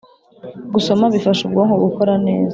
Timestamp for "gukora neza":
1.85-2.49